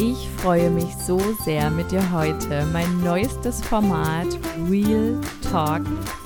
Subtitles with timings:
[0.00, 4.28] Ich freue mich so sehr, mit dir heute mein neuestes Format
[4.70, 5.20] Real
[5.50, 5.82] Talk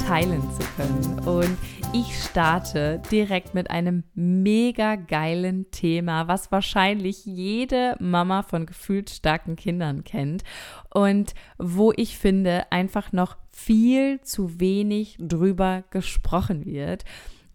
[0.07, 1.19] teilen zu können.
[1.21, 1.57] Und
[1.95, 9.57] ich starte direkt mit einem mega geilen Thema, was wahrscheinlich jede Mama von gefühlt starken
[9.57, 10.45] Kindern kennt
[10.93, 17.05] und wo ich finde, einfach noch viel zu wenig drüber gesprochen wird.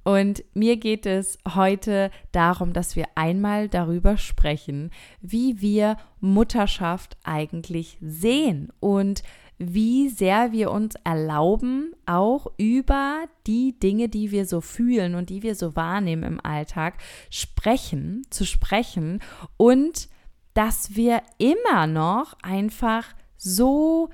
[0.08, 4.90] Und mir geht es heute darum, dass wir einmal darüber sprechen,
[5.20, 9.22] wie wir Mutterschaft eigentlich sehen und
[9.58, 15.44] wie sehr wir uns erlauben, auch über die Dinge, die wir so fühlen und die
[15.44, 17.00] wir so wahrnehmen im Alltag,
[17.30, 19.22] sprechen, zu sprechen
[19.58, 20.08] und
[20.54, 24.08] dass wir immer noch einfach so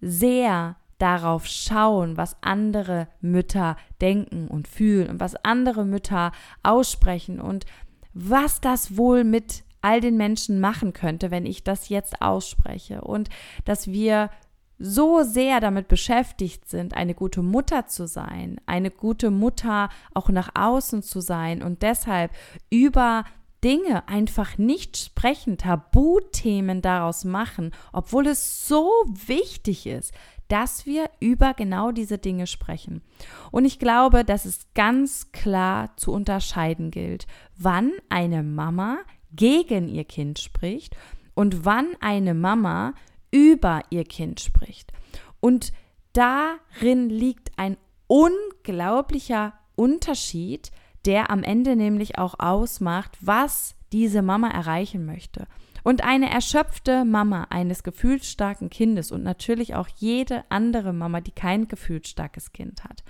[0.00, 7.66] sehr darauf schauen, was andere Mütter denken und fühlen und was andere Mütter aussprechen und
[8.14, 13.02] was das wohl mit all den Menschen machen könnte, wenn ich das jetzt ausspreche.
[13.02, 13.28] Und
[13.66, 14.30] dass wir
[14.78, 20.52] so sehr damit beschäftigt sind, eine gute Mutter zu sein, eine gute Mutter auch nach
[20.54, 22.30] außen zu sein und deshalb
[22.70, 23.24] über
[23.62, 28.90] Dinge einfach nicht sprechen, Tabuthemen daraus machen, obwohl es so
[29.26, 30.12] wichtig ist,
[30.54, 33.02] dass wir über genau diese Dinge sprechen.
[33.50, 38.98] Und ich glaube, dass es ganz klar zu unterscheiden gilt, wann eine Mama
[39.32, 40.94] gegen ihr Kind spricht
[41.34, 42.94] und wann eine Mama
[43.32, 44.92] über ihr Kind spricht.
[45.40, 45.72] Und
[46.12, 50.70] darin liegt ein unglaublicher Unterschied,
[51.04, 55.48] der am Ende nämlich auch ausmacht, was diese Mama erreichen möchte.
[55.84, 61.68] Und eine erschöpfte Mama eines gefühlsstarken Kindes und natürlich auch jede andere Mama, die kein
[61.68, 63.04] gefühlsstarkes Kind hat,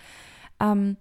[0.61, 0.97] ähm,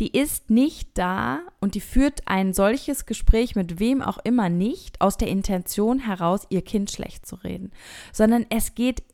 [0.00, 5.00] die ist nicht da und die führt ein solches Gespräch mit wem auch immer nicht
[5.00, 7.70] aus der Intention heraus, ihr Kind schlecht zu reden,
[8.12, 9.04] sondern es geht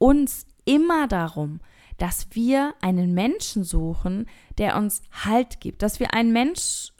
[0.00, 1.60] uns immer darum,
[1.98, 4.26] dass wir einen Menschen suchen,
[4.58, 6.92] der uns Halt gibt, dass wir einen Mensch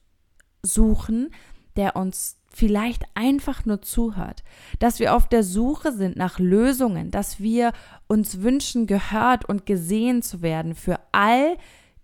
[0.62, 1.30] suchen,
[1.74, 4.42] der uns vielleicht einfach nur zuhört,
[4.78, 7.72] dass wir auf der Suche sind nach Lösungen, dass wir
[8.08, 11.56] uns wünschen, gehört und gesehen zu werden für all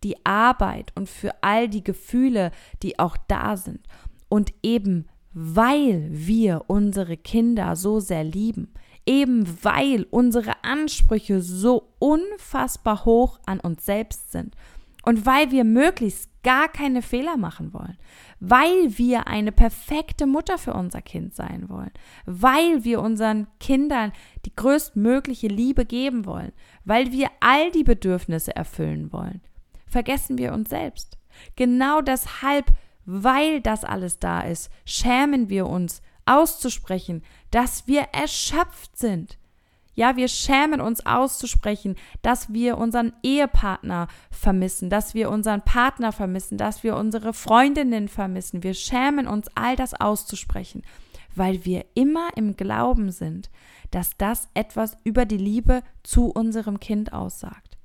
[0.04, 2.50] die Arbeit und für all die Gefühle,
[2.82, 3.81] die auch da sind.
[4.28, 8.72] Und eben weil wir unsere Kinder so sehr lieben,
[9.06, 14.56] eben weil unsere Ansprüche so unfassbar hoch an uns selbst sind
[15.04, 17.98] und weil wir möglichst gar keine Fehler machen wollen,
[18.41, 21.91] weil wir eine perfekte Mutter für unser Kind sein wollen,
[22.25, 24.12] weil wir unseren Kindern
[24.47, 26.53] die größtmögliche Liebe geben wollen,
[26.86, 29.42] weil wir all die Bedürfnisse erfüllen wollen,
[29.86, 31.19] vergessen wir uns selbst.
[31.54, 32.72] Genau deshalb,
[33.04, 39.36] weil das alles da ist, schämen wir uns auszusprechen, dass wir erschöpft sind,
[39.98, 46.56] ja, wir schämen uns auszusprechen, dass wir unseren Ehepartner vermissen, dass wir unseren Partner vermissen,
[46.56, 48.62] dass wir unsere Freundinnen vermissen.
[48.62, 50.82] Wir schämen uns, all das auszusprechen,
[51.34, 53.50] weil wir immer im Glauben sind,
[53.91, 57.76] dass das etwas über die Liebe zu unserem Kind aussagt.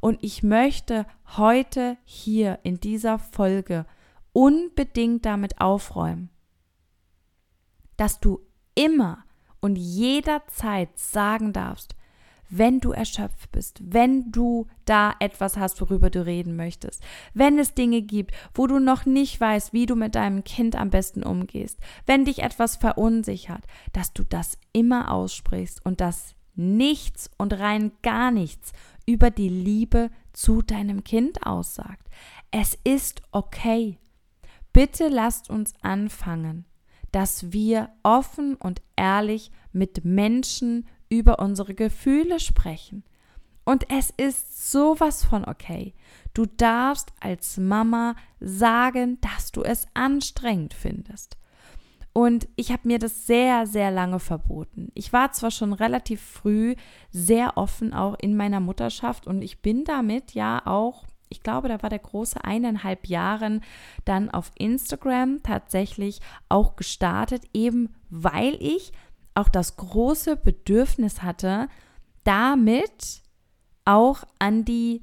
[0.00, 1.04] Und ich möchte
[1.36, 3.84] heute hier in dieser Folge
[4.32, 6.30] unbedingt damit aufräumen,
[7.98, 8.40] dass du
[8.74, 9.24] immer
[9.60, 11.94] und jederzeit sagen darfst,
[12.50, 17.74] wenn du erschöpft bist, wenn du da etwas hast, worüber du reden möchtest, wenn es
[17.74, 21.78] Dinge gibt, wo du noch nicht weißt, wie du mit deinem Kind am besten umgehst,
[22.06, 23.62] wenn dich etwas verunsichert,
[23.92, 28.72] dass du das immer aussprichst und dass nichts und rein gar nichts
[29.06, 32.08] über die Liebe zu deinem Kind aussagt.
[32.50, 33.98] Es ist okay.
[34.72, 36.64] Bitte lasst uns anfangen,
[37.12, 43.04] dass wir offen und ehrlich mit Menschen über unsere Gefühle sprechen.
[43.64, 45.94] Und es ist sowas von okay.
[46.34, 51.36] Du darfst als Mama sagen, dass du es anstrengend findest.
[52.12, 54.90] Und ich habe mir das sehr, sehr lange verboten.
[54.94, 56.74] Ich war zwar schon relativ früh
[57.10, 61.82] sehr offen auch in meiner Mutterschaft und ich bin damit ja auch ich glaube, da
[61.82, 63.62] war der große eineinhalb Jahren
[64.04, 68.92] dann auf Instagram tatsächlich auch gestartet, eben weil ich
[69.34, 71.68] auch das große Bedürfnis hatte,
[72.24, 73.22] damit
[73.84, 75.02] auch an die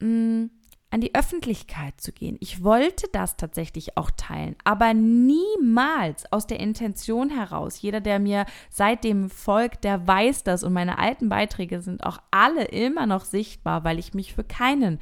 [0.00, 0.50] mh, mm,
[0.94, 2.36] an die Öffentlichkeit zu gehen.
[2.38, 7.82] Ich wollte das tatsächlich auch teilen, aber niemals aus der Intention heraus.
[7.82, 12.66] Jeder, der mir seitdem folgt, der weiß das und meine alten Beiträge sind auch alle
[12.66, 15.00] immer noch sichtbar, weil ich mich für keinen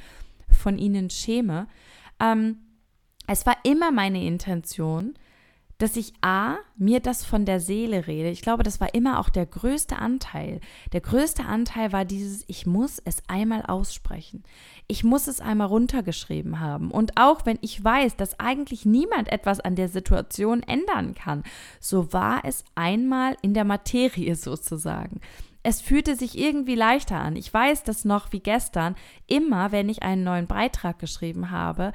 [0.53, 1.67] von ihnen schäme.
[2.19, 2.57] Ähm,
[3.27, 5.13] es war immer meine Intention,
[5.77, 8.29] dass ich A, mir das von der Seele rede.
[8.29, 10.61] Ich glaube, das war immer auch der größte Anteil.
[10.93, 14.43] Der größte Anteil war dieses, ich muss es einmal aussprechen.
[14.87, 16.91] Ich muss es einmal runtergeschrieben haben.
[16.91, 21.43] Und auch wenn ich weiß, dass eigentlich niemand etwas an der Situation ändern kann,
[21.79, 25.19] so war es einmal in der Materie sozusagen.
[25.63, 27.37] Es fühlte sich irgendwie leichter an.
[27.37, 28.95] Ich weiß das noch wie gestern.
[29.27, 31.93] Immer, wenn ich einen neuen Beitrag geschrieben habe,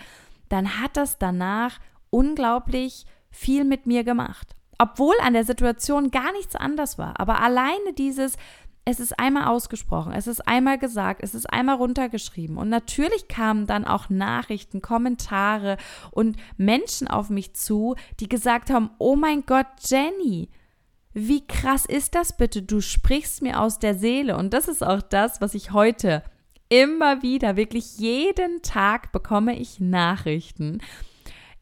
[0.49, 1.79] dann hat das danach
[2.11, 4.57] unglaublich viel mit mir gemacht.
[4.79, 7.21] Obwohl an der Situation gar nichts anders war.
[7.21, 8.37] Aber alleine dieses,
[8.85, 12.57] es ist einmal ausgesprochen, es ist einmal gesagt, es ist einmal runtergeschrieben.
[12.57, 15.77] Und natürlich kamen dann auch Nachrichten, Kommentare
[16.11, 20.49] und Menschen auf mich zu, die gesagt haben, oh mein Gott, Jenny,
[21.13, 22.63] wie krass ist das bitte?
[22.63, 24.37] Du sprichst mir aus der Seele.
[24.37, 26.23] Und das ist auch das, was ich heute
[26.69, 30.81] immer wieder, wirklich jeden Tag bekomme ich Nachrichten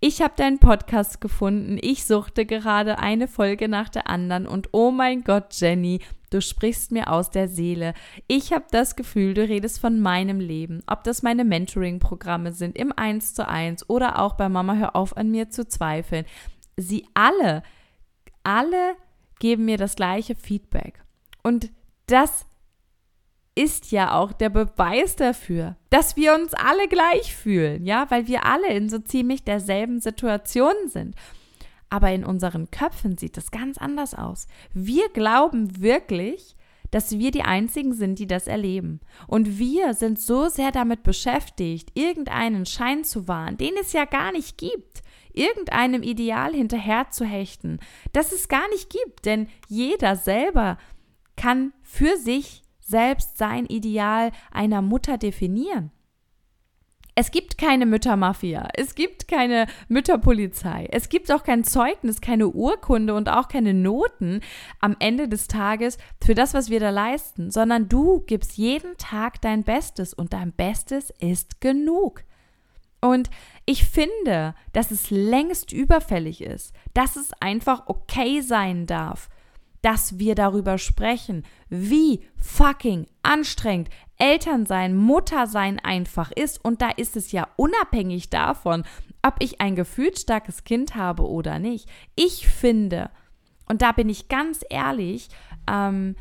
[0.01, 4.91] ich habe deinen Podcast gefunden, ich suchte gerade eine Folge nach der anderen und oh
[4.91, 6.01] mein Gott, Jenny,
[6.31, 7.95] du sprichst mir aus der Seele.
[8.29, 12.93] Ich habe das Gefühl, du redest von meinem Leben, ob das meine Mentoring-Programme sind im
[12.95, 16.27] 1 zu 1 oder auch bei Mama Hör auf an mir zu zweifeln.
[16.77, 17.63] Sie alle,
[18.45, 18.97] alle
[19.39, 21.03] geben mir das gleiche Feedback.
[21.43, 21.71] Und
[22.07, 22.47] das
[23.55, 28.45] ist ja auch der Beweis dafür, dass wir uns alle gleich fühlen, ja, weil wir
[28.45, 31.17] alle in so ziemlich derselben Situation sind.
[31.89, 34.47] Aber in unseren Köpfen sieht das ganz anders aus.
[34.75, 36.56] Wir glauben wirklich,
[36.91, 39.01] dass wir die Einzigen sind, die das erleben.
[39.27, 44.33] Und wir sind so sehr damit beschäftigt, irgendeinen Schein zu wahren, den es ja gar
[44.33, 45.03] nicht gibt,
[45.33, 47.79] irgendeinem Ideal hinterher zu hechten,
[48.13, 50.79] das es gar nicht gibt, denn jeder selber
[51.37, 55.91] kann für sich selbst sein Ideal einer Mutter definieren.
[57.19, 63.15] Es gibt keine Müttermafia, es gibt keine Mütterpolizei, es gibt auch kein Zeugnis, keine Urkunde
[63.15, 64.43] und auch keine Noten
[64.81, 69.41] am Ende des Tages für das, was wir da leisten, sondern du gibst jeden Tag
[69.41, 72.23] dein Bestes und dein Bestes ist genug.
[73.01, 73.31] Und
[73.65, 79.31] ich finde, dass es längst überfällig ist, dass es einfach okay sein darf,
[79.81, 86.65] dass wir darüber sprechen, wie fucking anstrengend Elternsein, Muttersein einfach ist.
[86.65, 88.85] Und da ist es ja unabhängig davon,
[89.23, 91.89] ob ich ein gefühlsstarkes Kind habe oder nicht.
[92.15, 93.11] Ich finde,
[93.69, 95.29] und da bin ich ganz ehrlich,
[95.69, 96.17] ähm,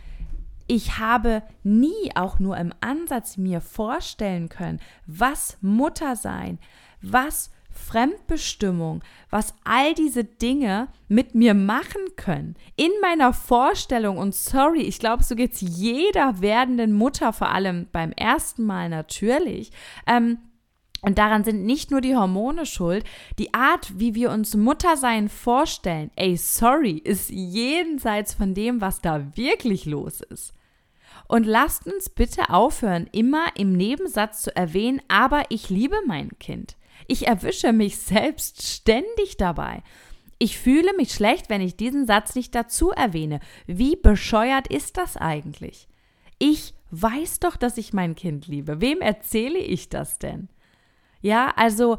[0.68, 6.58] ich habe nie auch nur im Ansatz mir vorstellen können, was Muttersein,
[7.02, 12.56] was Fremdbestimmung, was all diese Dinge mit mir machen können.
[12.76, 17.88] In meiner Vorstellung, und sorry, ich glaube, so geht es jeder werdenden Mutter, vor allem
[17.92, 19.72] beim ersten Mal natürlich.
[20.08, 20.40] Ähm,
[21.02, 23.06] und daran sind nicht nur die Hormone schuld,
[23.38, 29.36] die Art, wie wir uns Muttersein vorstellen, ey, sorry, ist jenseits von dem, was da
[29.36, 30.54] wirklich los ist.
[31.28, 36.76] Und lasst uns bitte aufhören, immer im Nebensatz zu erwähnen, aber ich liebe mein Kind.
[37.08, 39.84] Ich erwische mich selbst ständig dabei.
[40.38, 43.40] Ich fühle mich schlecht, wenn ich diesen Satz nicht dazu erwähne.
[43.68, 45.88] Wie bescheuert ist das eigentlich?
[46.40, 48.82] Ich weiß doch, dass ich mein Kind liebe.
[48.82, 50.50] Wem erzähle ich das denn?
[51.22, 51.98] Ja, also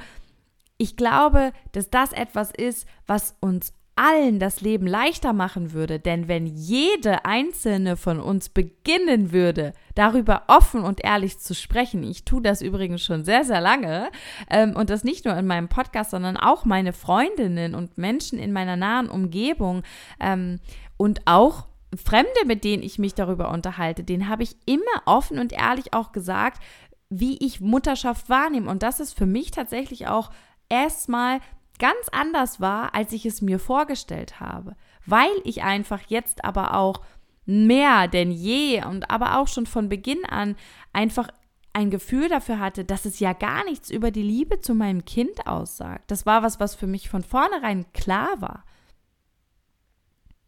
[0.79, 6.29] ich glaube, dass das etwas ist, was uns allen das Leben leichter machen würde, denn
[6.29, 12.43] wenn jede einzelne von uns beginnen würde, darüber offen und ehrlich zu sprechen, ich tue
[12.43, 14.11] das übrigens schon sehr, sehr lange
[14.50, 18.53] ähm, und das nicht nur in meinem Podcast, sondern auch meine Freundinnen und Menschen in
[18.53, 19.83] meiner nahen Umgebung
[20.21, 20.61] ähm,
[20.99, 25.53] und auch Fremde, mit denen ich mich darüber unterhalte, denen habe ich immer offen und
[25.53, 26.62] ehrlich auch gesagt,
[27.09, 28.71] wie ich Mutterschaft wahrnehme.
[28.71, 30.31] Und das ist für mich tatsächlich auch
[30.69, 31.41] erstmal
[31.78, 37.00] ganz anders war, als ich es mir vorgestellt habe, weil ich einfach jetzt aber auch
[37.47, 40.56] mehr denn je und aber auch schon von Beginn an
[40.92, 41.28] einfach
[41.73, 45.47] ein Gefühl dafür hatte, dass es ja gar nichts über die Liebe zu meinem Kind
[45.47, 46.11] aussagt.
[46.11, 48.64] Das war was, was für mich von vornherein klar war.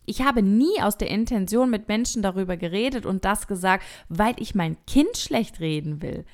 [0.06, 4.54] Ich habe nie aus der Intention mit Menschen darüber geredet und das gesagt, weil ich
[4.54, 6.24] mein Kind schlecht reden will.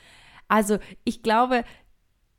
[0.47, 1.65] Also ich glaube,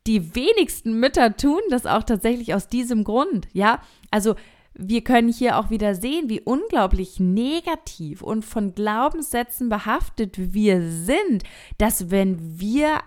[0.07, 3.81] die wenigsten Mütter tun das auch tatsächlich aus diesem Grund, ja?
[4.11, 4.35] Also
[4.77, 11.43] wir können hier auch wieder sehen, wie unglaublich negativ und von Glaubenssätzen behaftet wir sind,
[11.77, 12.99] dass wenn wir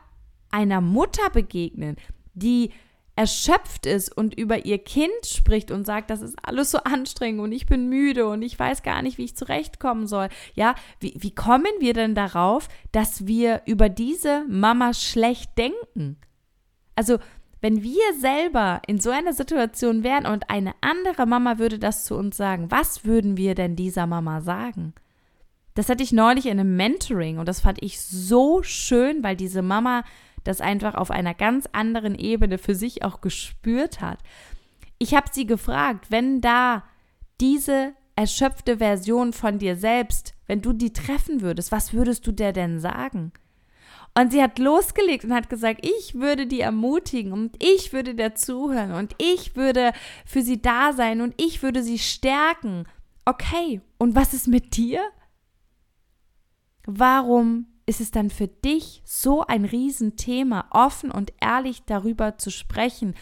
[0.51, 1.97] einer Mutter begegnen,
[2.35, 2.71] die
[3.17, 7.53] erschöpft ist und über ihr Kind spricht und sagt, das ist alles so anstrengend und
[7.53, 10.29] ich bin müde und ich weiß gar nicht, wie ich zurechtkommen soll.
[10.55, 16.17] Ja, wie, wie kommen wir denn darauf, dass wir über diese Mama schlecht denken?
[16.99, 17.21] Also,
[17.61, 22.17] wenn wir selber in so einer Situation wären und eine andere Mama würde das zu
[22.17, 24.95] uns sagen, was würden wir denn dieser Mama sagen?
[25.77, 29.63] Das hatte ich neulich in einem Mentoring und das fand ich so schön, weil diese
[29.63, 30.03] Mama
[30.43, 34.19] das einfach auf einer ganz anderen Ebene für sich auch gespürt hat.
[34.99, 36.83] Ich habe sie gefragt, wenn da
[37.41, 42.53] diese erschöpfte Version von dir selbst, wenn du die treffen würdest, was würdest du der
[42.53, 43.31] denn sagen?
[44.19, 48.35] Und sie hat losgelegt und hat gesagt, ich würde die ermutigen und ich würde der
[48.35, 49.93] zuhören und ich würde
[50.27, 52.87] für sie da sein und ich würde sie stärken.
[53.25, 55.03] Okay, und was ist mit dir?
[56.85, 63.15] Warum ist es dann für dich so ein Riesenthema, offen und ehrlich darüber zu sprechen,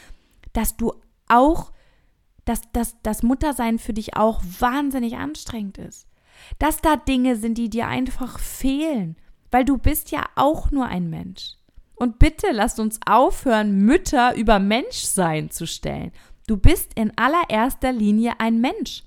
[0.54, 0.94] dass du
[1.28, 1.72] auch,
[2.46, 6.08] dass, dass das Muttersein für dich auch wahnsinnig anstrengend ist.
[6.58, 9.16] Dass da Dinge sind, die dir einfach fehlen,
[9.56, 11.54] weil du bist ja auch nur ein Mensch.
[11.94, 16.12] Und bitte lasst uns aufhören, Mütter über Menschsein zu stellen.
[16.46, 19.04] Du bist in allererster Linie ein Mensch.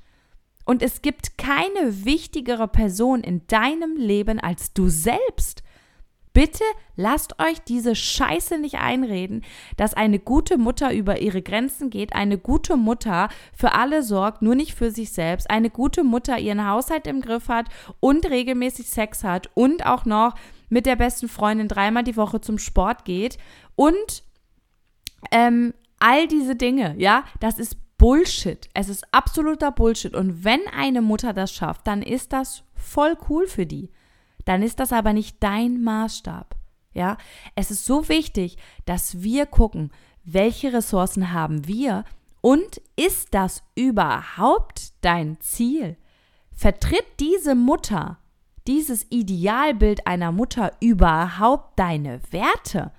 [0.65, 5.61] Und es gibt keine wichtigere Person in deinem Leben als du selbst.
[6.39, 6.63] Bitte
[6.95, 9.43] lasst euch diese Scheiße nicht einreden,
[9.75, 14.55] dass eine gute Mutter über ihre Grenzen geht, eine gute Mutter für alle sorgt, nur
[14.55, 17.65] nicht für sich selbst, eine gute Mutter ihren Haushalt im Griff hat
[17.99, 20.33] und regelmäßig Sex hat und auch noch
[20.69, 23.37] mit der besten Freundin dreimal die Woche zum Sport geht
[23.75, 24.23] und
[25.31, 28.69] ähm, all diese Dinge, ja, das ist Bullshit.
[28.73, 30.15] Es ist absoluter Bullshit.
[30.15, 33.89] Und wenn eine Mutter das schafft, dann ist das voll cool für die.
[34.49, 36.55] Dann ist das aber nicht dein Maßstab.
[36.91, 37.17] Ja,
[37.53, 39.91] es ist so wichtig, dass wir gucken,
[40.23, 42.03] welche Ressourcen haben wir
[42.41, 45.97] und ist das überhaupt dein Ziel?
[46.51, 48.17] Vertritt diese Mutter,
[48.65, 52.91] dieses Idealbild einer Mutter überhaupt deine Werte?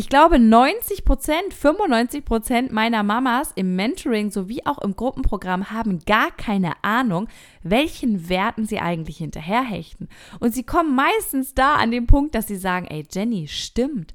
[0.00, 5.98] Ich glaube, 90 Prozent, 95 Prozent meiner Mamas im Mentoring sowie auch im Gruppenprogramm haben
[6.06, 7.28] gar keine Ahnung,
[7.62, 10.08] welchen Werten sie eigentlich hinterherhechten.
[10.38, 14.14] Und sie kommen meistens da an den Punkt, dass sie sagen, ey Jenny, stimmt.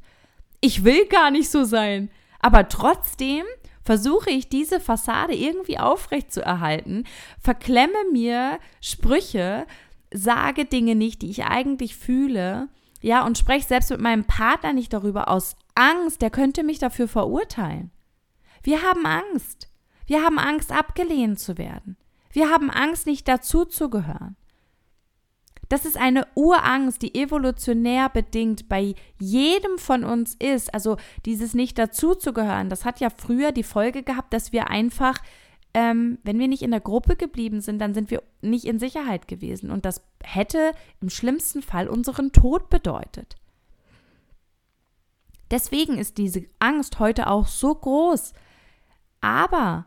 [0.60, 2.10] Ich will gar nicht so sein.
[2.39, 3.44] Aber trotzdem
[3.84, 7.04] versuche ich diese Fassade irgendwie aufrecht zu erhalten,
[7.39, 9.68] verklemme mir Sprüche,
[10.12, 12.70] sage Dinge nicht, die ich eigentlich fühle,
[13.01, 17.08] ja, und spreche selbst mit meinem Partner nicht darüber aus Angst, der könnte mich dafür
[17.08, 17.91] verurteilen.
[18.63, 19.70] Wir haben Angst.
[20.08, 21.98] Wir haben Angst, abgelehnt zu werden.
[22.32, 24.36] Wir haben Angst, nicht dazuzugehören.
[25.70, 30.74] Das ist eine Urangst, die evolutionär bedingt bei jedem von uns ist.
[30.74, 35.17] Also dieses nicht dazuzugehören, das hat ja früher die Folge gehabt, dass wir einfach,
[35.74, 39.27] ähm, wenn wir nicht in der Gruppe geblieben sind, dann sind wir nicht in Sicherheit
[39.27, 39.72] gewesen.
[39.72, 43.36] Und das hätte im schlimmsten Fall unseren Tod bedeutet.
[45.52, 48.34] Deswegen ist diese Angst heute auch so groß.
[49.22, 49.86] Aber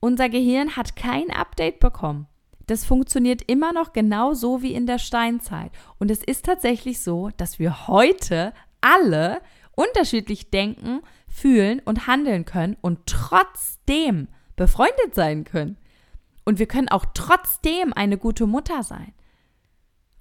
[0.00, 2.26] unser Gehirn hat kein Update bekommen.
[2.66, 5.72] Das funktioniert immer noch genau so wie in der Steinzeit.
[5.98, 9.40] Und es ist tatsächlich so, dass wir heute alle
[9.74, 15.76] unterschiedlich denken, fühlen und handeln können und trotzdem befreundet sein können.
[16.44, 19.12] Und wir können auch trotzdem eine gute Mutter sein.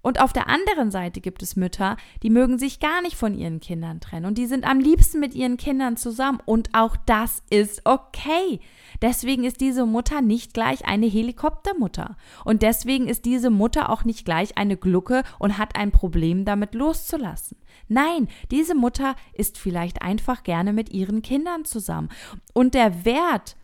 [0.01, 3.59] Und auf der anderen Seite gibt es Mütter, die mögen sich gar nicht von ihren
[3.59, 7.81] Kindern trennen und die sind am liebsten mit ihren Kindern zusammen und auch das ist
[7.83, 8.59] okay.
[9.01, 14.23] Deswegen ist diese Mutter nicht gleich eine Helikoptermutter und deswegen ist diese Mutter auch nicht
[14.23, 17.57] gleich eine Glucke und hat ein Problem damit loszulassen.
[17.87, 22.09] Nein, diese Mutter ist vielleicht einfach gerne mit ihren Kindern zusammen
[22.53, 23.57] und der Wert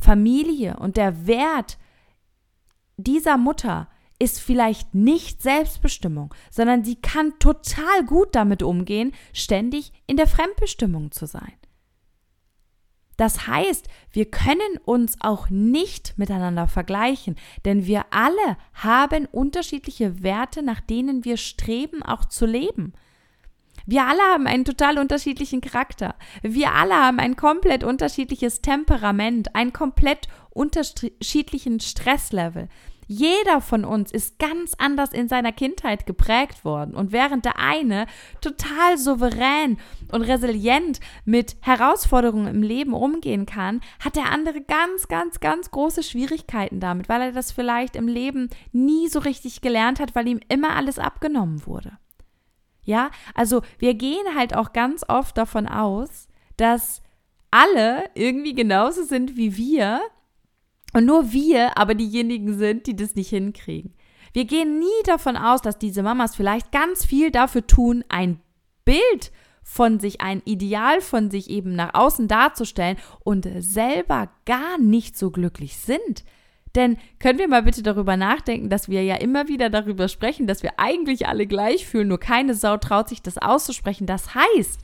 [0.00, 1.78] Familie und der Wert
[2.96, 3.88] dieser Mutter
[4.22, 11.10] ist vielleicht nicht Selbstbestimmung, sondern sie kann total gut damit umgehen, ständig in der Fremdbestimmung
[11.10, 11.54] zu sein.
[13.16, 20.62] Das heißt, wir können uns auch nicht miteinander vergleichen, denn wir alle haben unterschiedliche Werte,
[20.62, 22.92] nach denen wir streben, auch zu leben.
[23.86, 26.14] Wir alle haben einen total unterschiedlichen Charakter.
[26.42, 32.68] Wir alle haben ein komplett unterschiedliches Temperament, einen komplett unterschiedlichen Stresslevel.
[33.06, 36.94] Jeder von uns ist ganz anders in seiner Kindheit geprägt worden.
[36.94, 38.06] Und während der eine
[38.40, 39.78] total souverän
[40.10, 46.02] und resilient mit Herausforderungen im Leben umgehen kann, hat der andere ganz, ganz, ganz große
[46.02, 50.40] Schwierigkeiten damit, weil er das vielleicht im Leben nie so richtig gelernt hat, weil ihm
[50.48, 51.98] immer alles abgenommen wurde.
[52.84, 57.02] Ja, also wir gehen halt auch ganz oft davon aus, dass
[57.50, 60.00] alle irgendwie genauso sind wie wir
[60.92, 63.94] und nur wir aber diejenigen sind, die das nicht hinkriegen.
[64.32, 68.40] Wir gehen nie davon aus, dass diese Mamas vielleicht ganz viel dafür tun, ein
[68.84, 69.30] Bild
[69.62, 75.30] von sich, ein Ideal von sich eben nach außen darzustellen und selber gar nicht so
[75.30, 76.24] glücklich sind.
[76.74, 80.62] Denn können wir mal bitte darüber nachdenken, dass wir ja immer wieder darüber sprechen, dass
[80.62, 84.06] wir eigentlich alle gleich fühlen, nur keine Sau traut sich das auszusprechen.
[84.06, 84.80] Das heißt,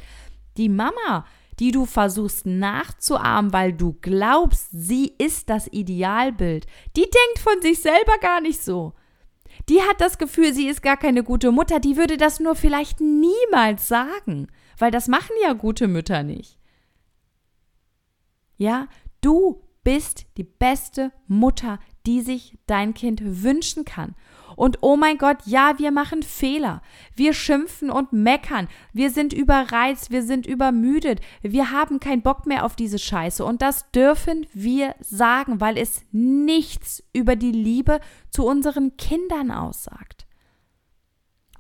[0.59, 1.25] die Mama,
[1.59, 7.81] die du versuchst nachzuahmen, weil du glaubst, sie ist das Idealbild, die denkt von sich
[7.81, 8.95] selber gar nicht so.
[9.69, 13.01] Die hat das Gefühl, sie ist gar keine gute Mutter, die würde das nur vielleicht
[13.01, 14.49] niemals sagen,
[14.79, 16.59] weil das machen ja gute Mütter nicht.
[18.57, 18.89] Ja,
[19.21, 24.15] du bist die beste Mutter, die sich dein Kind wünschen kann.
[24.59, 26.83] Und oh mein Gott, ja, wir machen Fehler.
[27.15, 28.67] Wir schimpfen und meckern.
[28.93, 31.21] Wir sind überreizt, wir sind übermüdet.
[31.43, 33.45] Wir haben keinen Bock mehr auf diese Scheiße.
[33.45, 38.01] Und das dürfen wir sagen, weil es nichts über die Liebe
[38.31, 40.27] zu unseren Kindern aussagt.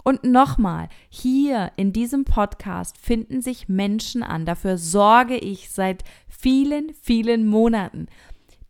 [0.02, 6.94] Und nochmal, hier in diesem Podcast finden sich Menschen an, dafür sorge ich seit vielen,
[7.00, 8.08] vielen Monaten,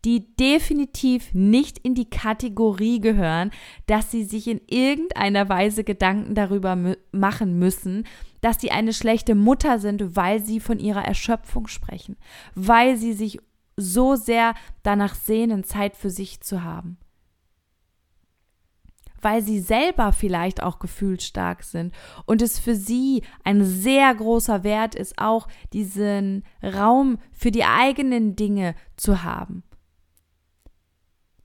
[0.05, 3.51] die definitiv nicht in die Kategorie gehören,
[3.85, 6.77] dass sie sich in irgendeiner Weise Gedanken darüber
[7.11, 8.05] machen müssen,
[8.41, 12.15] dass sie eine schlechte Mutter sind, weil sie von ihrer Erschöpfung sprechen,
[12.55, 13.39] weil sie sich
[13.75, 14.53] so sehr
[14.83, 16.97] danach sehnen, Zeit für sich zu haben
[19.21, 21.93] weil sie selber vielleicht auch gefühlsstark sind
[22.25, 28.35] und es für sie ein sehr großer Wert ist, auch diesen Raum für die eigenen
[28.35, 29.63] Dinge zu haben.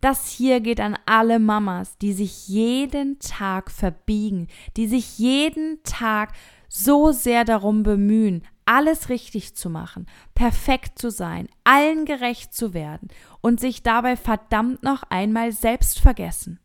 [0.04, 6.34] Das hier geht an alle Mamas, die sich jeden Tag verbiegen, die sich jeden Tag
[6.68, 13.08] so sehr darum bemühen, alles richtig zu machen, perfekt zu sein, allen gerecht zu werden
[13.40, 16.60] und sich dabei verdammt noch einmal selbst vergessen.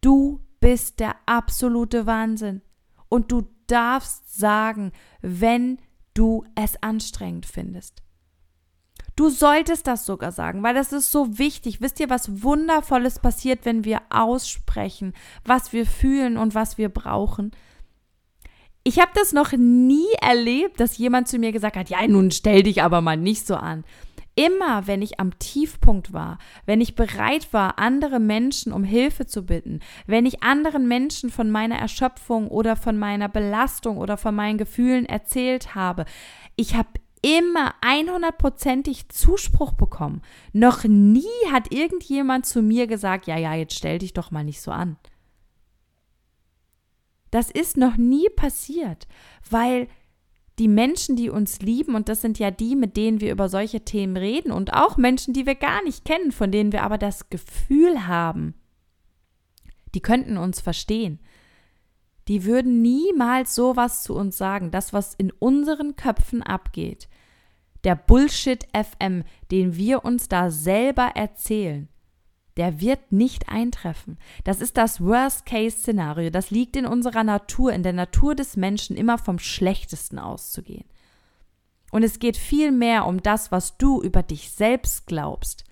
[0.00, 2.62] Du bist der absolute Wahnsinn.
[3.10, 5.76] Und du darfst sagen, wenn
[6.14, 8.02] du es anstrengend findest.
[9.14, 11.80] Du solltest das sogar sagen, weil das ist so wichtig.
[11.80, 15.12] Wisst ihr, was Wundervolles passiert, wenn wir aussprechen,
[15.44, 17.52] was wir fühlen und was wir brauchen?
[18.84, 22.62] Ich habe das noch nie erlebt, dass jemand zu mir gesagt hat, ja, nun stell
[22.62, 23.84] dich aber mal nicht so an.
[24.34, 29.44] Immer, wenn ich am Tiefpunkt war, wenn ich bereit war, andere Menschen um Hilfe zu
[29.44, 34.56] bitten, wenn ich anderen Menschen von meiner Erschöpfung oder von meiner Belastung oder von meinen
[34.56, 36.06] Gefühlen erzählt habe,
[36.56, 36.88] ich habe
[37.22, 40.22] immer 100%ig Zuspruch bekommen.
[40.52, 44.60] Noch nie hat irgendjemand zu mir gesagt, ja, ja, jetzt stell dich doch mal nicht
[44.60, 44.96] so an.
[47.30, 49.06] Das ist noch nie passiert,
[49.48, 49.88] weil
[50.58, 53.80] die Menschen, die uns lieben, und das sind ja die, mit denen wir über solche
[53.80, 57.30] Themen reden, und auch Menschen, die wir gar nicht kennen, von denen wir aber das
[57.30, 58.54] Gefühl haben,
[59.94, 61.20] die könnten uns verstehen.
[62.28, 67.08] Die würden niemals sowas zu uns sagen, das, was in unseren Köpfen abgeht.
[67.84, 71.88] Der Bullshit FM, den wir uns da selber erzählen
[72.56, 74.18] der wird nicht eintreffen.
[74.44, 76.30] Das ist das Worst-Case-Szenario.
[76.30, 80.84] Das liegt in unserer Natur, in der Natur des Menschen, immer vom Schlechtesten auszugehen.
[81.90, 85.64] Und es geht viel mehr um das, was du über dich selbst glaubst.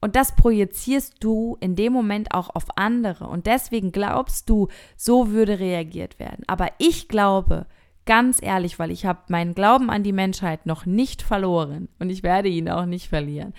[0.00, 3.26] Und das projizierst du in dem Moment auch auf andere.
[3.26, 6.44] Und deswegen glaubst du, so würde reagiert werden.
[6.46, 7.66] Aber ich glaube,
[8.08, 12.22] ganz ehrlich, weil ich habe meinen Glauben an die Menschheit noch nicht verloren und ich
[12.22, 13.52] werde ihn auch nicht verlieren.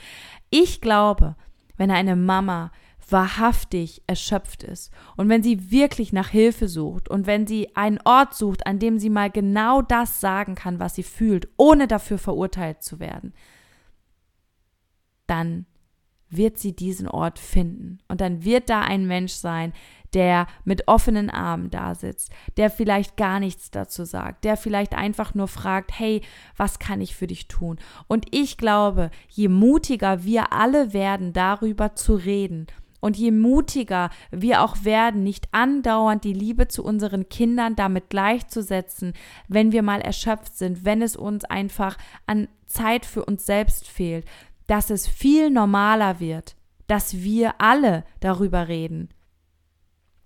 [0.50, 1.36] Ich glaube,
[1.78, 2.72] wenn eine Mama
[3.12, 8.34] wahrhaftig erschöpft ist und wenn sie wirklich nach Hilfe sucht und wenn sie einen Ort
[8.34, 12.82] sucht, an dem sie mal genau das sagen kann, was sie fühlt, ohne dafür verurteilt
[12.82, 13.34] zu werden,
[15.28, 15.68] dann
[16.30, 18.00] wird sie diesen Ort finden.
[18.08, 19.74] Und dann wird da ein Mensch sein,
[20.14, 25.36] der mit offenen Armen da sitzt, der vielleicht gar nichts dazu sagt, der vielleicht einfach
[25.36, 26.22] nur fragt, hey,
[26.58, 27.78] was kann ich für dich tun?
[28.08, 32.68] Und ich glaube, je mutiger wir alle werden, darüber zu reden,
[33.02, 39.14] und je mutiger wir auch werden, nicht andauernd die Liebe zu unseren Kindern damit gleichzusetzen,
[39.48, 44.26] wenn wir mal erschöpft sind, wenn es uns einfach an Zeit für uns selbst fehlt,
[44.70, 46.56] dass es viel normaler wird,
[46.86, 49.10] dass wir alle darüber reden.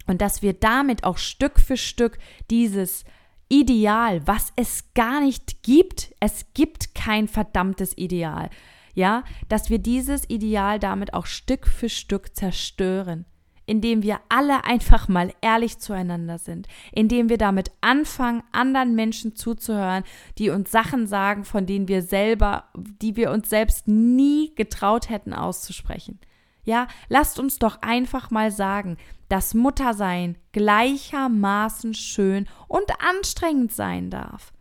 [0.06, 2.18] Und dass wir damit auch Stück für Stück
[2.52, 3.06] dieses
[3.48, 8.50] Ideal, was es gar nicht gibt, es gibt kein verdammtes Ideal,
[8.94, 13.26] ja, dass wir dieses Ideal damit auch Stück für Stück zerstören
[13.66, 20.04] indem wir alle einfach mal ehrlich zueinander sind, indem wir damit anfangen, anderen Menschen zuzuhören,
[20.38, 25.34] die uns Sachen sagen, von denen wir selber, die wir uns selbst nie getraut hätten
[25.34, 26.20] auszusprechen.
[26.66, 28.98] Ja, lasst uns doch einfach mal sagen,
[29.28, 34.53] dass Muttersein gleichermaßen schön und anstrengend sein darf.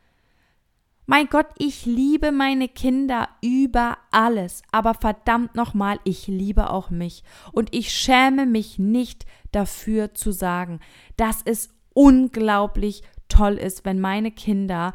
[1.05, 7.25] Mein Gott, ich liebe meine Kinder über alles, aber verdammt nochmal, ich liebe auch mich.
[7.51, 10.79] Und ich schäme mich nicht dafür zu sagen,
[11.17, 14.93] dass es unglaublich toll ist, wenn meine Kinder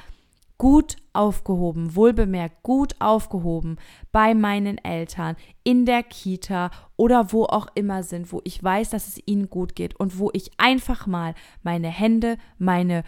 [0.57, 3.77] gut aufgehoben, wohlbemerkt gut aufgehoben
[4.11, 9.07] bei meinen Eltern, in der Kita oder wo auch immer sind, wo ich weiß, dass
[9.07, 13.03] es ihnen gut geht und wo ich einfach mal meine Hände, meine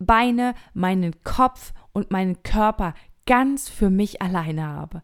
[0.00, 2.94] Beine, meinen Kopf und meinen Körper
[3.26, 5.02] ganz für mich alleine habe.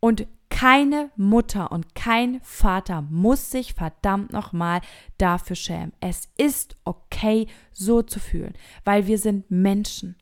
[0.00, 4.80] Und keine Mutter und kein Vater muss sich verdammt nochmal
[5.18, 5.92] dafür schämen.
[5.98, 10.16] Es ist okay, so zu fühlen, weil wir sind Menschen.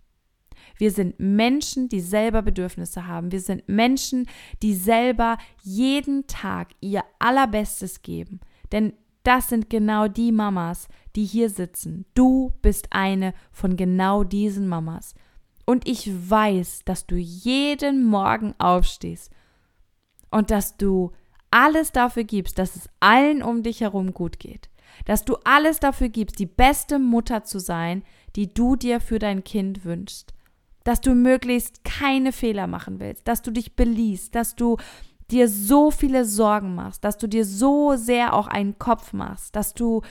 [0.79, 3.31] Wir sind Menschen, die selber Bedürfnisse haben.
[3.31, 4.27] Wir sind Menschen,
[4.63, 8.41] die selber jeden Tag ihr Allerbestes geben.
[8.73, 12.07] Denn das sind genau die Mamas, die hier sitzen.
[12.15, 15.15] Du bist eine von genau diesen Mamas.
[15.65, 19.31] Und ich weiß, dass du jeden Morgen aufstehst
[20.31, 21.13] und dass du
[21.51, 24.71] alles dafür gibst, dass es allen um dich herum gut geht.
[25.05, 28.03] Dass du alles dafür gibst, die beste Mutter zu sein,
[28.35, 30.35] die du dir für dein Kind wünschst.
[30.85, 34.79] Dass du möglichst keine Fehler machen willst, dass du dich beliest, dass du
[35.31, 39.75] dir so viele Sorgen machst, dass du dir so sehr auch einen Kopf machst, dass
[39.75, 40.03] du,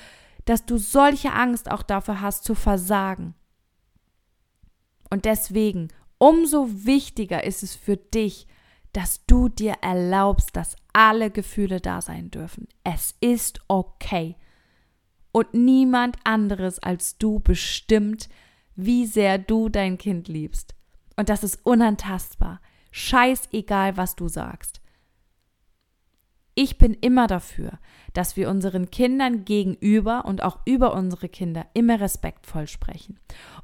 [0.51, 3.35] dass du solche Angst auch dafür hast zu versagen.
[5.09, 5.87] Und deswegen,
[6.17, 8.47] umso wichtiger ist es für dich,
[8.91, 12.67] dass du dir erlaubst, dass alle Gefühle da sein dürfen.
[12.83, 14.35] Es ist okay.
[15.31, 18.27] Und niemand anderes als du bestimmt,
[18.75, 20.75] wie sehr du dein Kind liebst.
[21.15, 22.59] Und das ist unantastbar.
[22.91, 24.80] Scheißegal, was du sagst.
[26.53, 27.79] Ich bin immer dafür,
[28.13, 33.19] dass wir unseren Kindern gegenüber und auch über unsere Kinder immer respektvoll sprechen.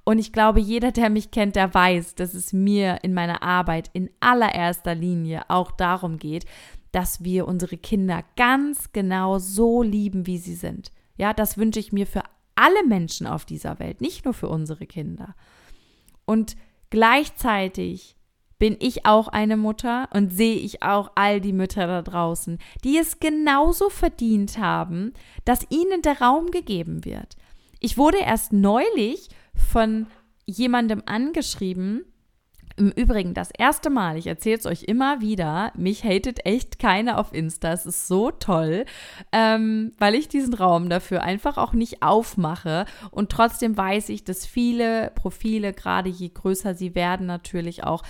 [0.05, 3.89] Und ich glaube, jeder, der mich kennt, der weiß, dass es mir in meiner Arbeit
[3.91, 6.45] in allererster Linie auch darum geht,
[6.93, 10.91] dass wir unsere Kinder ganz genau so lieben, wie sie sind.
[11.17, 12.23] Ja, das wünsche ich mir für
[12.55, 15.35] alle Menschen auf dieser Welt, nicht nur für unsere Kinder.
[16.25, 16.55] Und
[16.89, 18.16] gleichzeitig
[18.59, 22.97] bin ich auch eine Mutter und sehe ich auch all die Mütter da draußen, die
[22.97, 25.13] es genauso verdient haben,
[25.45, 27.35] dass ihnen der Raum gegeben wird.
[27.79, 30.07] Ich wurde erst neulich von
[30.45, 32.05] jemandem angeschrieben,
[32.77, 37.17] im Übrigen, das erste Mal, ich erzähle es euch immer wieder, mich hatet echt keiner
[37.17, 37.73] auf Insta.
[37.73, 38.85] Es ist so toll,
[39.31, 42.85] ähm, weil ich diesen Raum dafür einfach auch nicht aufmache.
[43.09, 48.03] Und trotzdem weiß ich, dass viele Profile, gerade je größer sie werden, natürlich auch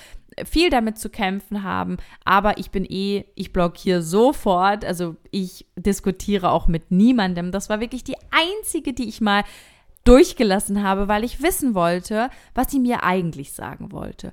[0.45, 6.51] viel damit zu kämpfen haben, aber ich bin eh, ich blockiere sofort, also ich diskutiere
[6.51, 7.51] auch mit niemandem.
[7.51, 9.43] Das war wirklich die einzige, die ich mal
[10.03, 14.31] durchgelassen habe, weil ich wissen wollte, was sie mir eigentlich sagen wollte.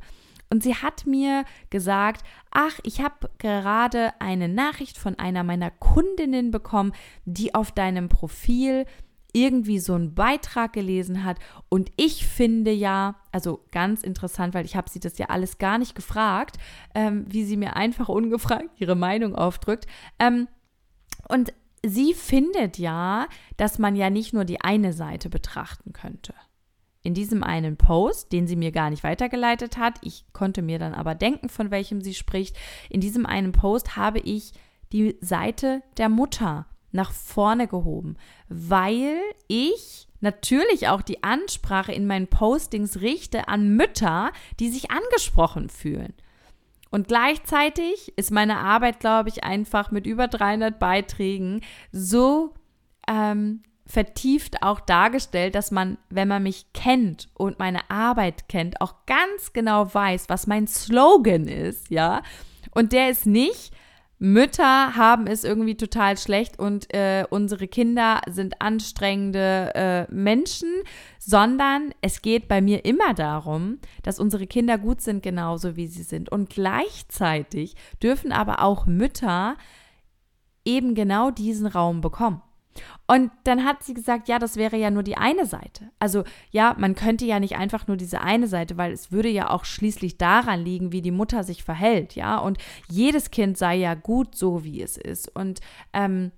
[0.51, 6.53] Und sie hat mir gesagt, ach, ich habe gerade eine Nachricht von einer meiner Kundinnen
[6.53, 6.93] bekommen,
[7.25, 8.85] die auf deinem Profil
[9.35, 11.39] irgendwie so einen Beitrag gelesen hat.
[11.69, 15.77] Und ich finde ja, also ganz interessant, weil ich habe sie das ja alles gar
[15.77, 16.57] nicht gefragt,
[16.95, 19.87] ähm, wie sie mir einfach ungefragt ihre Meinung aufdrückt.
[20.19, 20.49] Ähm,
[21.29, 21.53] und
[21.85, 26.33] sie findet ja, dass man ja nicht nur die eine Seite betrachten könnte.
[27.03, 30.95] In diesem einen Post, den sie mir gar nicht weitergeleitet hat, ich konnte mir dann
[30.95, 32.57] aber denken, von welchem sie spricht,
[32.89, 34.53] in diesem einen Post habe ich
[34.93, 38.17] die Seite der Mutter nach vorne gehoben,
[38.49, 45.69] weil ich natürlich auch die Ansprache in meinen Postings richte an Mütter, die sich angesprochen
[45.69, 46.15] fühlen.
[46.91, 52.55] Und gleichzeitig ist meine Arbeit, glaube ich, einfach mit über 300 Beiträgen so
[53.09, 59.07] ähm, vertieft auch dargestellt, dass man, wenn man mich kennt und meine Arbeit kennt, auch
[59.07, 62.23] ganz genau weiß, was mein Slogan ist, ja.
[62.71, 63.74] Und der ist nicht,
[64.25, 70.71] Mütter haben es irgendwie total schlecht und äh, unsere Kinder sind anstrengende äh, Menschen,
[71.19, 76.05] sondern es geht bei mir immer darum, dass unsere Kinder gut sind, genauso wie sie
[76.05, 76.33] sind.
[76.33, 79.57] Und gleichzeitig dürfen aber auch Mütter
[80.65, 82.41] eben genau diesen Raum bekommen.
[83.07, 85.91] Und dann hat sie gesagt, ja, das wäre ja nur die eine Seite.
[85.99, 89.51] Also ja, man könnte ja nicht einfach nur diese eine Seite, weil es würde ja
[89.51, 92.39] auch schließlich daran liegen, wie die Mutter sich verhält, ja.
[92.39, 92.59] Und
[92.91, 95.35] jedes Kind sei ja gut so, wie es ist.
[95.35, 95.61] Und
[95.93, 96.33] ähm,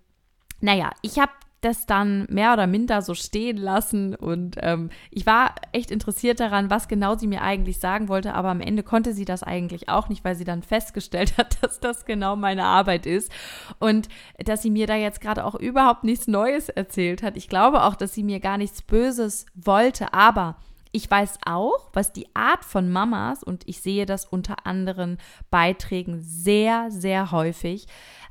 [0.61, 1.33] naja, ich habe
[1.67, 6.71] das dann mehr oder minder so stehen lassen und ähm, ich war echt interessiert daran,
[6.71, 10.09] was genau sie mir eigentlich sagen wollte, aber am Ende konnte sie das eigentlich auch
[10.09, 13.33] nicht, weil sie dann festgestellt hat, dass das genau meine Arbeit ist
[13.81, 17.37] und dass sie mir da jetzt gerade auch überhaupt nichts Neues erzählt hat.
[17.37, 20.57] Ich glaube auch, dass sie mir gar nichts Böses wollte, aber
[20.93, 25.19] ich weiß auch, was die Art von Mamas, und ich sehe das unter anderen
[25.51, 27.87] Beiträgen sehr, sehr häufig,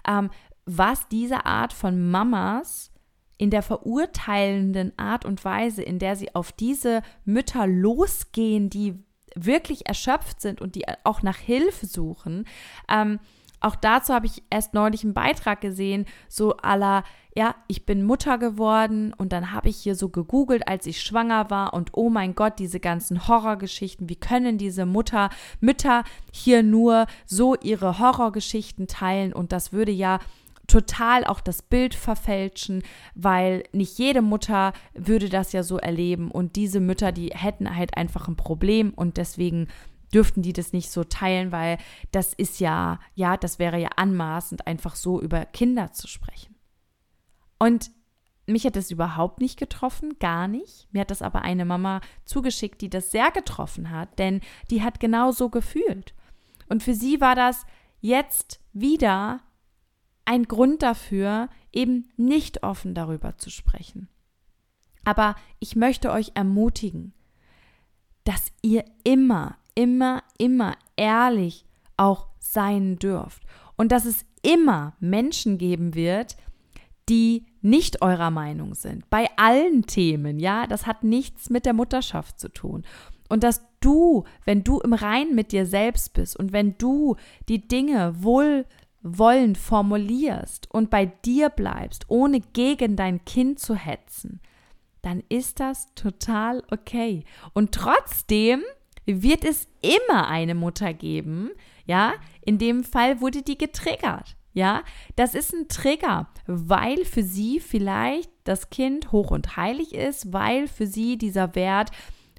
[0.07, 0.31] ähm,
[0.65, 2.91] was diese Art von Mamas
[3.37, 8.95] in der verurteilenden Art und Weise, in der sie auf diese Mütter losgehen, die
[9.35, 12.45] wirklich erschöpft sind und die auch nach Hilfe suchen.
[12.89, 13.19] Ähm,
[13.59, 17.03] auch dazu habe ich erst neulich einen Beitrag gesehen, so aller,
[17.35, 21.49] ja, ich bin Mutter geworden und dann habe ich hier so gegoogelt, als ich schwanger
[21.49, 25.29] war und oh mein Gott, diese ganzen Horrorgeschichten, wie können diese Mutter,
[25.61, 30.19] Mütter hier nur so ihre Horrorgeschichten teilen und das würde ja
[30.67, 36.55] total auch das Bild verfälschen, weil nicht jede Mutter würde das ja so erleben und
[36.55, 39.67] diese Mütter, die hätten halt einfach ein Problem und deswegen
[40.13, 41.77] dürften die das nicht so teilen, weil
[42.11, 46.55] das ist ja, ja, das wäre ja anmaßend, einfach so über Kinder zu sprechen.
[47.59, 47.91] Und
[48.47, 50.87] mich hat das überhaupt nicht getroffen, gar nicht.
[50.91, 54.99] Mir hat das aber eine Mama zugeschickt, die das sehr getroffen hat, denn die hat
[54.99, 56.13] genau so gefühlt.
[56.69, 57.65] Und für sie war das
[58.01, 59.41] jetzt wieder
[60.25, 64.09] ein Grund dafür, eben nicht offen darüber zu sprechen.
[65.03, 67.13] Aber ich möchte euch ermutigen,
[68.23, 73.43] dass ihr immer, immer, immer ehrlich auch sein dürft
[73.77, 76.35] und dass es immer Menschen geben wird,
[77.07, 79.09] die nicht eurer Meinung sind.
[79.09, 82.83] Bei allen Themen, ja, das hat nichts mit der Mutterschaft zu tun.
[83.29, 87.15] Und dass du, wenn du im Rein mit dir selbst bist und wenn du
[87.47, 88.65] die Dinge wohl
[89.05, 94.41] wollen formulierst und bei dir bleibst, ohne gegen dein Kind zu hetzen,
[95.03, 97.23] dann ist das total okay.
[97.53, 98.63] Und trotzdem
[99.05, 101.51] wird es immer eine Mutter geben,
[101.85, 104.35] ja, in dem Fall wurde die getriggert.
[104.53, 104.83] Ja,
[105.15, 110.67] das ist ein Trigger, weil für sie vielleicht das Kind hoch und heilig ist, weil
[110.67, 111.91] für sie dieser Wert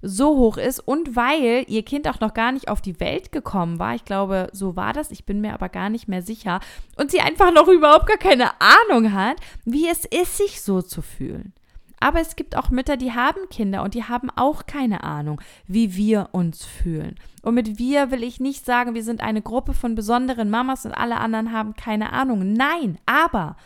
[0.07, 3.79] so hoch ist und weil ihr Kind auch noch gar nicht auf die Welt gekommen
[3.79, 3.95] war.
[3.95, 5.11] Ich glaube, so war das.
[5.11, 6.61] Ich bin mir aber gar nicht mehr sicher.
[6.97, 11.03] Und sie einfach noch überhaupt gar keine Ahnung hat, wie es ist, sich so zu
[11.03, 11.53] fühlen.
[11.99, 15.97] Aber es gibt auch Mütter, die haben Kinder und die haben auch keine Ahnung, wie
[15.97, 17.17] wir uns fühlen.
[17.43, 20.93] Und mit wir will ich nicht sagen, wir sind eine Gruppe von besonderen Mamas und
[20.93, 22.53] alle anderen haben keine Ahnung.
[22.53, 23.57] Nein, aber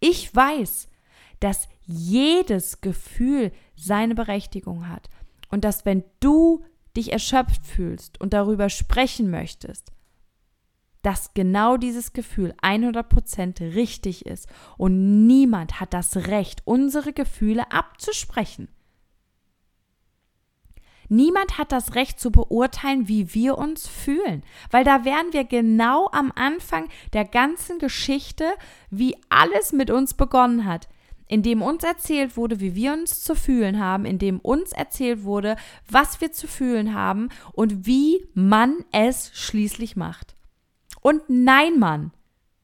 [0.00, 0.88] ich weiß,
[1.40, 5.10] dass jedes Gefühl seine Berechtigung hat.
[5.50, 6.64] Und dass wenn du
[6.96, 9.92] dich erschöpft fühlst und darüber sprechen möchtest,
[11.02, 14.48] dass genau dieses Gefühl 100% richtig ist.
[14.78, 18.68] Und niemand hat das Recht, unsere Gefühle abzusprechen.
[21.10, 26.08] Niemand hat das Recht zu beurteilen, wie wir uns fühlen, weil da wären wir genau
[26.12, 28.54] am Anfang der ganzen Geschichte,
[28.88, 30.88] wie alles mit uns begonnen hat
[31.26, 35.24] in dem uns erzählt wurde, wie wir uns zu fühlen haben, in dem uns erzählt
[35.24, 35.56] wurde,
[35.88, 40.36] was wir zu fühlen haben und wie man es schließlich macht.
[41.00, 42.12] Und nein, Mann,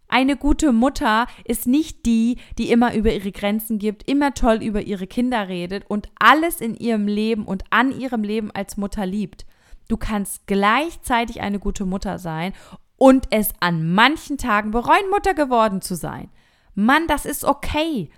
[0.09, 4.83] eine gute Mutter ist nicht die, die immer über ihre Grenzen gibt, immer toll über
[4.83, 9.47] ihre Kinder redet und alles in ihrem Leben und an ihrem Leben als Mutter liebt.
[9.89, 12.53] Du kannst gleichzeitig eine gute Mutter sein
[12.97, 16.29] und es an manchen Tagen bereuen, Mutter geworden zu sein.
[16.75, 18.11] Mann, das ist okay.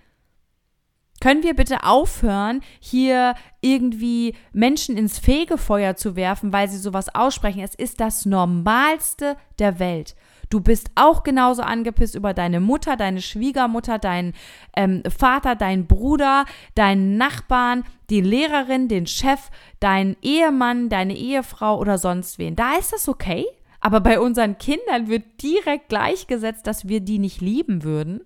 [1.23, 7.61] Können wir bitte aufhören, hier irgendwie Menschen ins Fegefeuer zu werfen, weil sie sowas aussprechen?
[7.61, 10.17] Es ist das Normalste der Welt.
[10.51, 14.33] Du bist auch genauso angepisst über deine Mutter, deine Schwiegermutter, deinen
[14.75, 21.99] ähm, Vater, deinen Bruder, deinen Nachbarn, die Lehrerin, den Chef, deinen Ehemann, deine Ehefrau oder
[21.99, 22.57] sonst wen.
[22.57, 23.47] Da ist das okay.
[23.79, 28.23] Aber bei unseren Kindern wird direkt gleichgesetzt, dass wir die nicht lieben würden.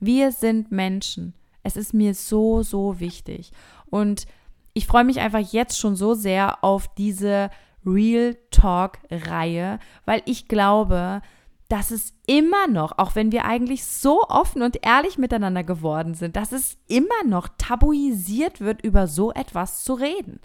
[0.00, 1.34] Wir sind Menschen.
[1.62, 3.52] Es ist mir so, so wichtig.
[3.86, 4.26] Und
[4.74, 7.50] ich freue mich einfach jetzt schon so sehr auf diese
[7.84, 11.20] Real Talk-Reihe, weil ich glaube,
[11.68, 16.36] dass es immer noch, auch wenn wir eigentlich so offen und ehrlich miteinander geworden sind,
[16.36, 20.38] dass es immer noch tabuisiert wird, über so etwas zu reden.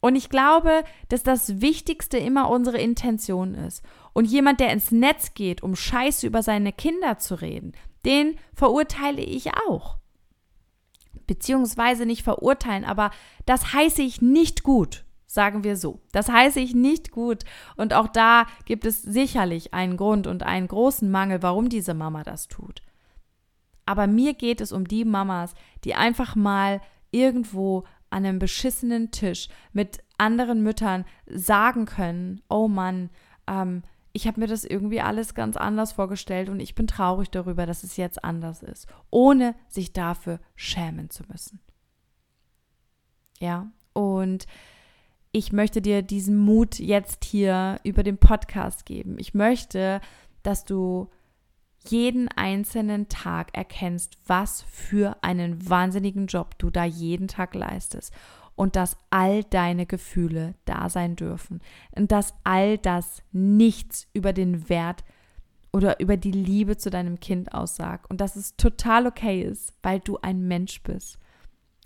[0.00, 3.82] Und ich glaube, dass das Wichtigste immer unsere Intention ist.
[4.12, 7.72] Und jemand, der ins Netz geht, um Scheiße über seine Kinder zu reden,
[8.04, 9.98] den verurteile ich auch.
[11.26, 13.10] Beziehungsweise nicht verurteilen, aber
[13.46, 16.00] das heiße ich nicht gut, sagen wir so.
[16.12, 17.44] Das heiße ich nicht gut.
[17.76, 22.22] Und auch da gibt es sicherlich einen Grund und einen großen Mangel, warum diese Mama
[22.22, 22.82] das tut.
[23.86, 29.48] Aber mir geht es um die Mamas, die einfach mal irgendwo an einem beschissenen Tisch
[29.72, 33.10] mit anderen Müttern sagen können, oh Mann,
[33.46, 33.82] ähm,
[34.16, 37.82] ich habe mir das irgendwie alles ganz anders vorgestellt und ich bin traurig darüber, dass
[37.82, 41.58] es jetzt anders ist, ohne sich dafür schämen zu müssen.
[43.40, 44.46] Ja, und
[45.32, 49.16] ich möchte dir diesen Mut jetzt hier über den Podcast geben.
[49.18, 50.00] Ich möchte,
[50.44, 51.10] dass du
[51.88, 58.14] jeden einzelnen Tag erkennst, was für einen wahnsinnigen Job du da jeden Tag leistest
[58.56, 61.60] und dass all deine Gefühle da sein dürfen.
[61.92, 65.04] Und dass all das nichts über den Wert
[65.72, 68.08] oder über die Liebe zu deinem Kind aussagt.
[68.08, 71.18] Und dass es total okay ist, weil du ein Mensch bist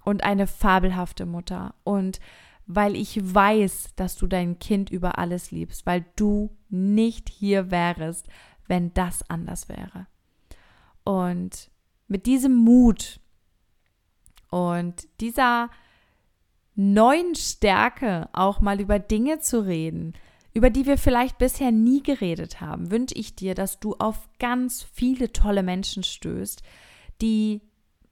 [0.04, 1.74] und eine fabelhafte Mutter.
[1.84, 2.20] Und
[2.66, 8.28] weil ich weiß, dass du dein Kind über alles liebst, weil du nicht hier wärst,
[8.66, 10.06] wenn das anders wäre.
[11.02, 11.70] Und
[12.08, 13.20] mit diesem Mut
[14.50, 15.70] und dieser
[16.78, 20.14] neuen Stärke auch mal über Dinge zu reden,
[20.54, 24.84] über die wir vielleicht bisher nie geredet haben, wünsche ich dir, dass du auf ganz
[24.92, 26.62] viele tolle Menschen stößt,
[27.20, 27.62] die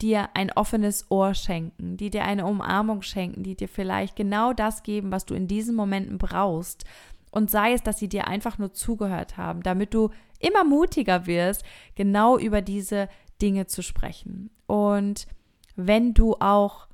[0.02, 4.83] dir ein offenes Ohr schenken, die dir eine Umarmung schenken, die dir vielleicht genau das
[4.83, 6.85] geben, was du in diesen Momenten brauchst.
[7.31, 11.62] Und sei es, dass sie dir einfach nur zugehört haben, damit du immer mutiger wirst,
[11.94, 13.09] genau über diese
[13.40, 14.50] Dinge zu sprechen.
[14.66, 15.29] Und
[15.76, 16.88] wenn du auch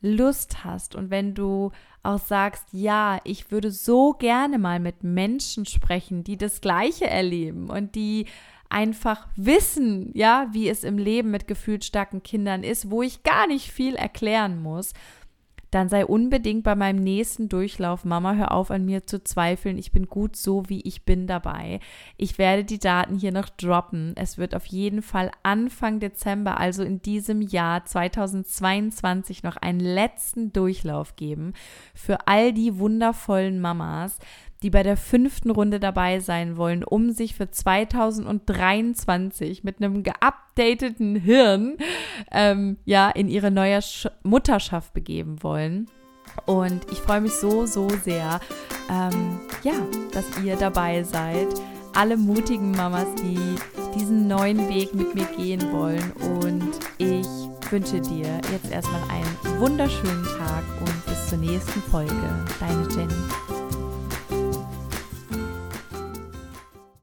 [0.00, 5.66] Lust hast und wenn du auch sagst, ja, ich würde so gerne mal mit Menschen
[5.66, 8.26] sprechen, die das Gleiche erleben und die
[8.68, 13.46] einfach wissen, ja, wie es im Leben mit gefühlt starken Kindern ist, wo ich gar
[13.46, 14.92] nicht viel erklären muss,
[15.70, 19.92] dann sei unbedingt bei meinem nächsten Durchlauf, Mama, hör auf an mir zu zweifeln, ich
[19.92, 21.80] bin gut so, wie ich bin dabei.
[22.16, 24.12] Ich werde die Daten hier noch droppen.
[24.16, 30.52] Es wird auf jeden Fall Anfang Dezember, also in diesem Jahr 2022, noch einen letzten
[30.52, 31.52] Durchlauf geben
[31.94, 34.18] für all die wundervollen Mamas,
[34.62, 41.16] die bei der fünften Runde dabei sein wollen, um sich für 2023 mit einem geupdateten
[41.16, 41.76] Hirn
[42.30, 45.90] ähm, ja in ihre neue Sch Mutterschaft begeben wollen.
[46.44, 48.40] Und ich freue mich so, so sehr,
[48.90, 49.72] ähm, ja,
[50.12, 51.48] dass ihr dabei seid.
[51.94, 53.38] Alle mutigen Mamas, die
[53.94, 56.12] diesen neuen Weg mit mir gehen wollen.
[56.40, 57.26] Und ich
[57.70, 62.12] wünsche dir jetzt erstmal einen wunderschönen Tag und bis zur nächsten Folge.
[62.60, 63.45] Deine Jenny.